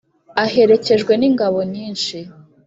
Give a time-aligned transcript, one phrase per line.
[0.43, 2.17] aherekejwe n’ingabo nyinshi.